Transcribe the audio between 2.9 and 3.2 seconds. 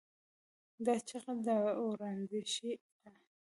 ده.